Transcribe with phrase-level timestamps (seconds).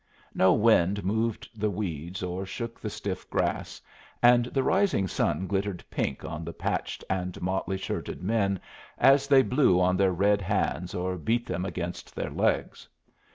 [0.33, 3.79] No wind moved the weeds or shook the stiff grass,
[4.23, 8.59] and the rising sun glittered pink on the patched and motley shirted men
[8.97, 12.87] as they blew on their red hands or beat them against their legs.